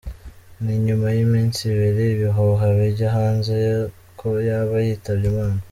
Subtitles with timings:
[0.63, 3.53] Ni nyuma y’iminsi ibiri ibihuha bijya hanze
[4.19, 5.59] ko yaba yitabye Imana,.